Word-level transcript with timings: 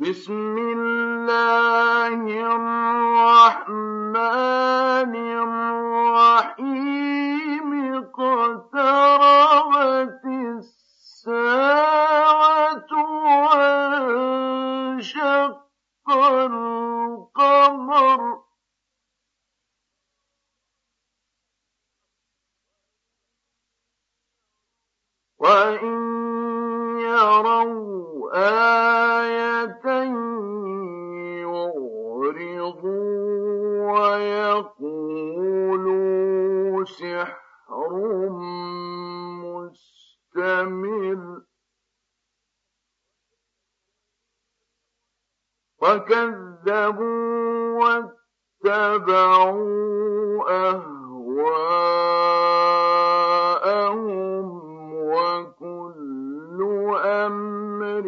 بسم 0.00 0.56
الله 0.58 2.16
الرحمن 2.24 2.79
مستمر 40.36 41.42
وكذبوا 45.82 47.10
واتبعوا 48.64 49.70
أهواءهم 50.70 51.00
وكل 54.94 56.58
أمر 57.04 58.06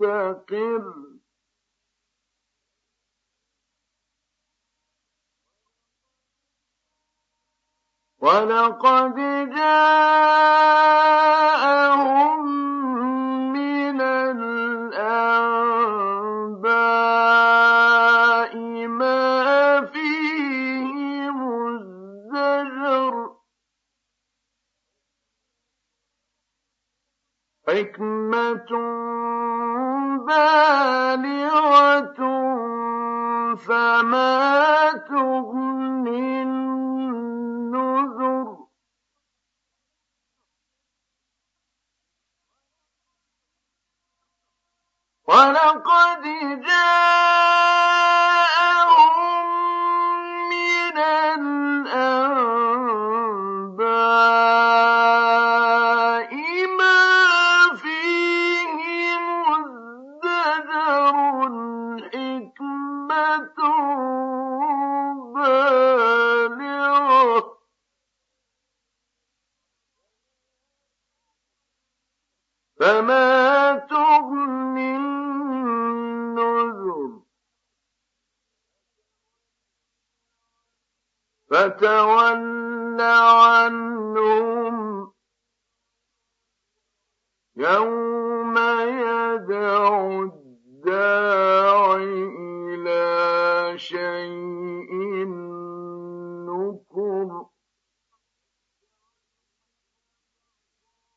مستقر. 0.00 1.05
ولقد 8.26 9.14
جاءهم 9.54 10.76
من 13.52 14.00
الأنباء 14.26 15.66
ما 18.86 19.86
فيه 19.92 21.30
مزدجر 21.30 23.14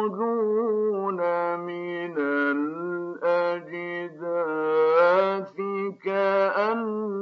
من 1.60 2.16
الأجداث 3.18 3.88
كأنهم 6.04 7.18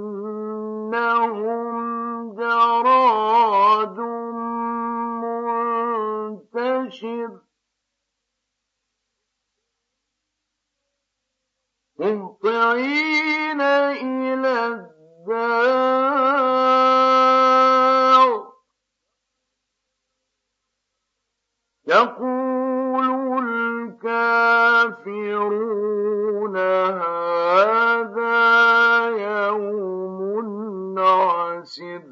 جراد 2.36 4.00
منتشر 6.54 7.30
مهطعين 12.00 13.62
إلى 13.62 14.95
الداع 15.28 16.86
يقول 21.88 23.44
الكافرون 23.94 25.18
هذا 26.58 27.16
يوم 29.10 31.00
عسر. 31.00 32.04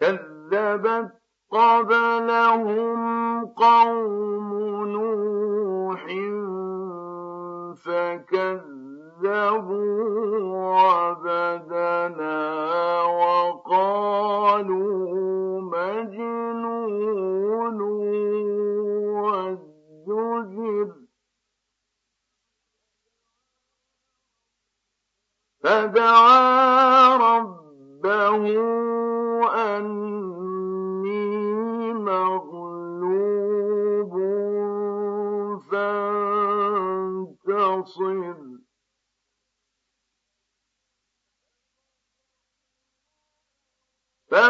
كذبت 0.00 1.12
قبلهم 1.50 3.46
قوم 3.46 4.50
نوح 4.86 6.04
فكذبوا 7.84 9.68
وقالوا 13.58 14.78
مجنون 15.60 16.58
فدعا 25.62 27.16
ربه 27.16 28.44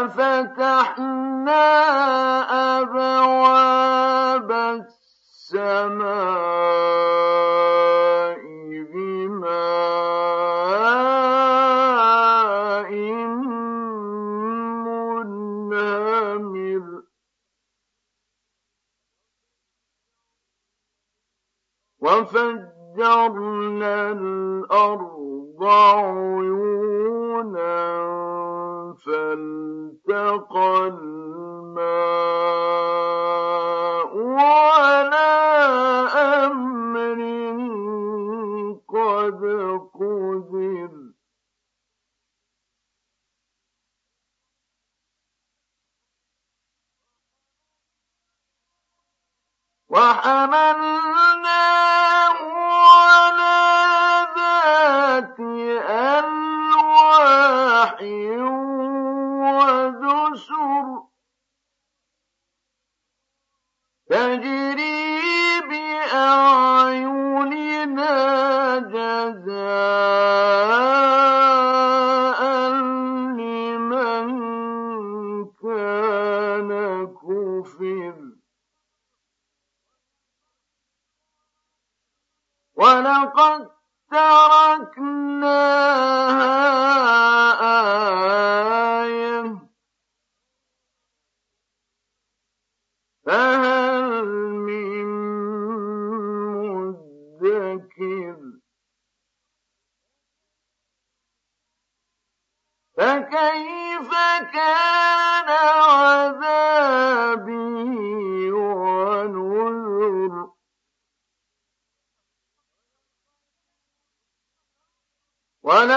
ففتحنا 0.09 1.69
أبواب 2.81 4.51
السماء 5.51 6.09
بماء 11.59 12.91
منهمر 15.19 16.85
وفجرنا 21.99 24.11
الأرض 24.11 25.63
عيونا 25.63 26.89
فالتقى 29.05 30.87
الماء 30.87 32.38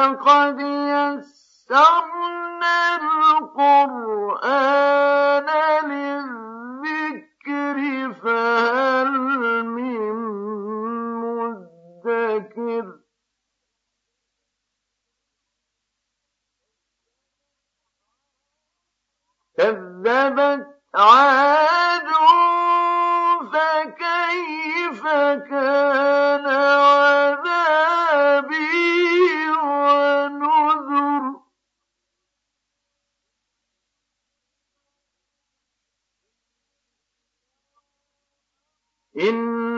لقد 0.03 0.61
يسرنا 0.61 1.87
القرآن. 3.39 4.92
إن 39.23 39.72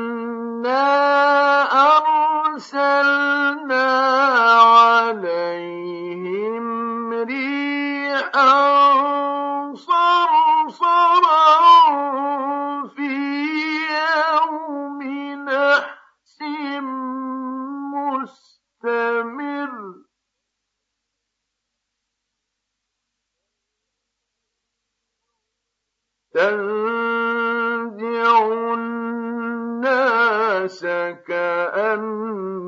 الناس 30.65 30.83
كأنهم 31.27 32.59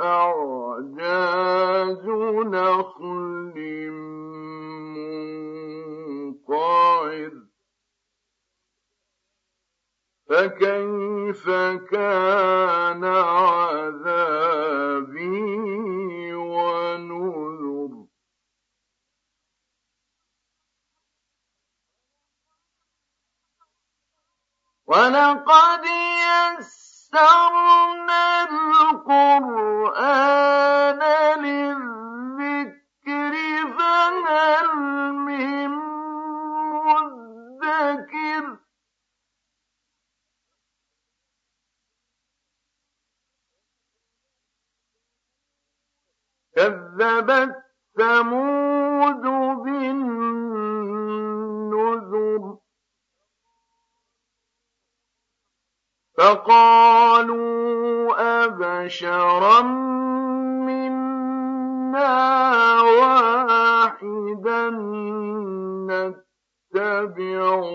أعجاز 0.00 2.06
نخل 2.46 3.54
منقعر 6.42 7.32
فكيف 10.28 11.50
كان 11.90 13.04
عذاب 13.04 14.01
ولقد 24.92 25.84
يسرنا 26.60 27.44
القرآن 28.90 30.12
للذكر 31.44 33.34
فهل 33.78 34.66
من 35.14 35.70
مدكر؟ 37.62 38.44
كذبت 46.56 47.52
ثمود 47.98 49.41
فقالوا 56.22 58.14
أبشرا 58.44 59.62
منا 60.66 62.14
واحدا 62.82 64.70
نتبعه 65.90 67.68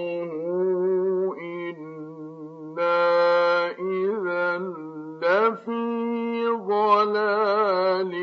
إنا 1.41 2.98
إذا 3.79 4.57
لفي 5.22 6.48
ضلال 6.67 8.13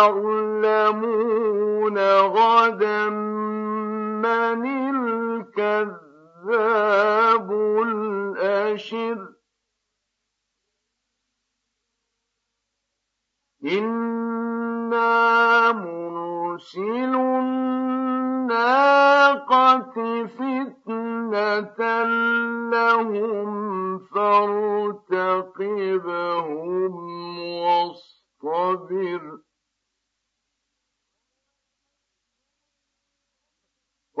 يَغْفِرْ 0.00 0.39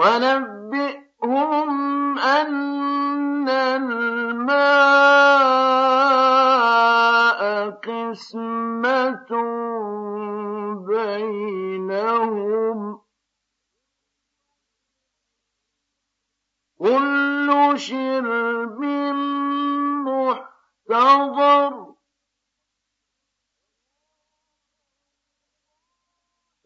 ونبئهم 0.00 1.70
أن 2.18 3.48
الماء 3.48 4.60
قسمة 7.70 9.30
بينهم. 10.86 12.80
كل 16.78 17.72
شرب 17.76 18.84
محتضر. 20.90 21.79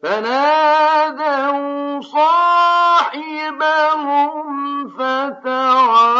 فنادوا 0.05 2.01
صاحبهم 2.01 3.47
فتعاطى 4.97 6.11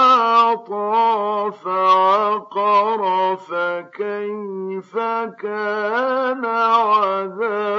فعقر 1.63 3.35
فكيف 3.35 4.97
كان 5.41 6.45
عذابي 6.45 7.69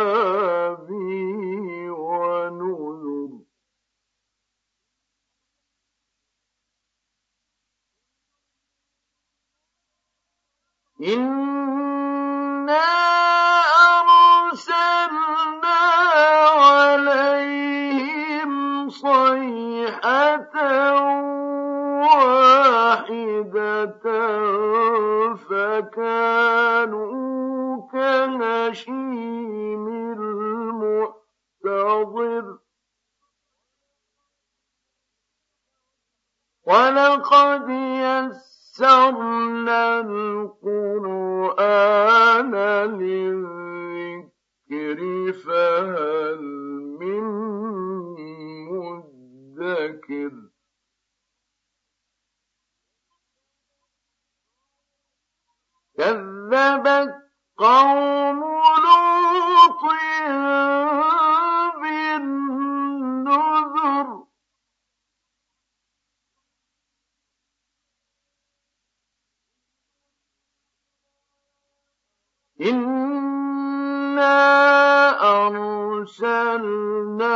ونذر 1.91 3.31
إِنَّا 11.03 12.27
فكانوا 25.35 27.17
كهشيم 27.93 29.85
المحتضر 31.65 32.59
ولقد 36.67 37.69
يسرنا 38.81 39.81
القرآن 40.01 41.35
للذكر 43.01 44.99
فهل 45.33 46.41
من 47.01 47.25
مدكر؟ 48.71 50.46
كذبت 55.99 57.15
قوم 57.57 58.41
لوط 58.85 59.83
بالنذر. 61.83 63.47
إنا 72.61 74.37
أرسلنا 75.47 77.36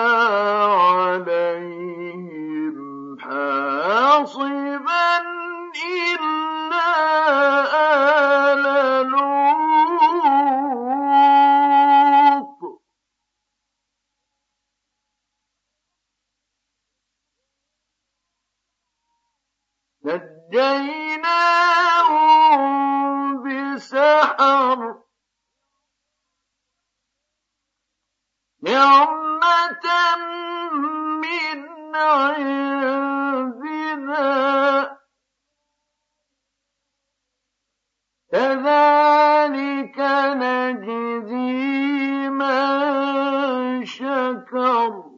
من 42.31 43.85
شكر. 43.85 45.11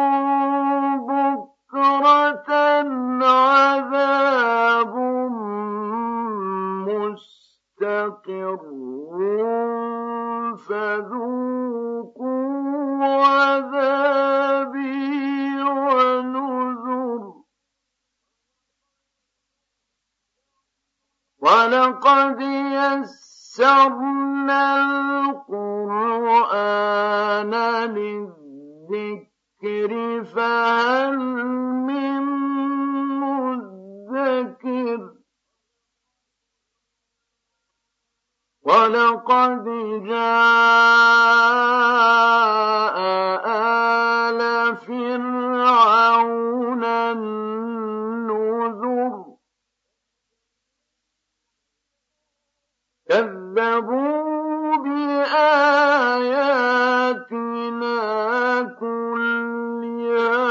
يسرنا 23.68 24.64
القرآن 25.30 26.74
للذكر 27.96 29.92
فهل 30.24 31.18
من 31.88 32.22
مدكر 33.20 35.02
ولقد 38.64 39.64
جاء 40.08 41.38
آل 44.28 44.40
فرعون 44.78 46.84
النذر 46.84 47.98
كذبوا 53.58 54.76
بآياتنا 54.78 55.18
كلها 58.80 60.44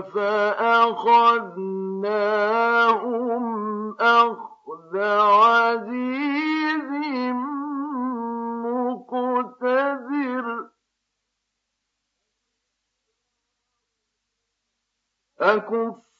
فأخذناهم 0.00 1.04
أخذ 4.00 4.98
عزيز 4.98 6.90
مقتدر 8.64 10.46
أكفاركم 15.40 16.13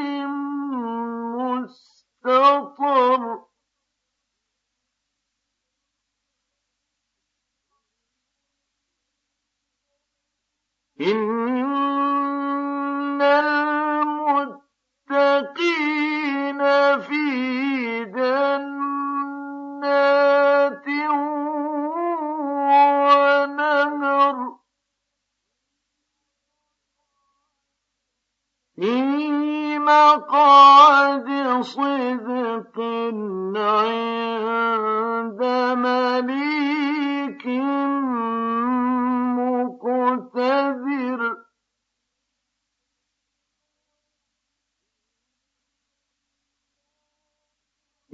مستطر. 1.37 2.84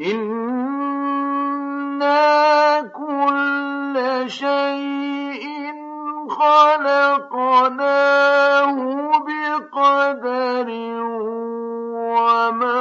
إنا 0.06 1.62
كل 2.82 4.24
شيء 4.28 5.44
خلقناه 6.30 7.92
بقدر 9.28 10.70
وما 12.10 12.81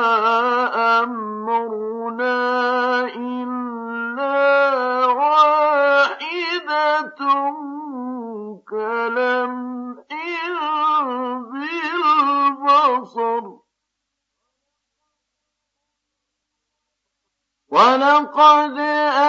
ولقد 17.81 18.77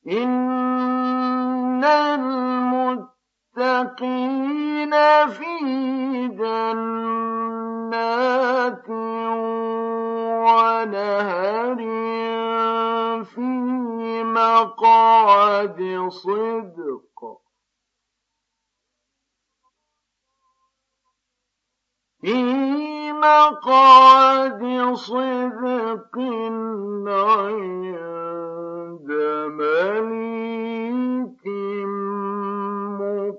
إن 0.06 0.65
متقين 3.84 4.92
في 5.28 5.58
جنات 6.28 6.88
ونهر 10.46 11.76
في 13.24 13.40
مقعد 14.24 16.08
صدق. 16.08 17.18
في 22.20 23.12
مقعد 23.12 24.94
صدق 24.94 26.16
عند 27.08 27.96
مليك 29.60 30.46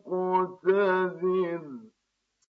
مقتدر 0.08 1.67